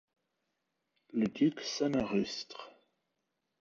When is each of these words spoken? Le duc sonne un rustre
Le 1.13 1.27
duc 1.27 1.61
sonne 1.61 1.95
un 1.95 2.03
rustre 2.03 2.71